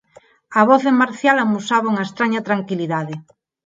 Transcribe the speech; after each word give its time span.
A 0.59 0.61
voz 0.69 0.81
de 0.87 0.93
Marcial 1.01 1.37
amosaba 1.39 1.91
unha 1.93 2.05
estraña 2.09 2.45
tranquilidade. 2.47 3.13